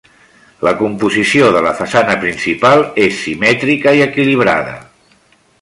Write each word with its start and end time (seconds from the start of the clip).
La 0.67 0.71
composició 0.79 1.51
de 1.57 1.61
la 1.67 1.75
façana 1.83 2.17
principal 2.25 2.83
és 3.05 3.23
simètrica 3.27 3.97
i 4.01 4.05
equilibrada. 4.11 4.77